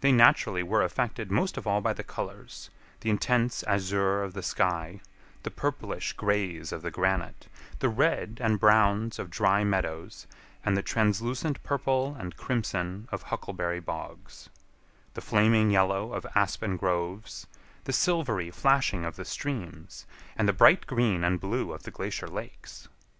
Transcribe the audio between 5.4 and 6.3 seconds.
the purplish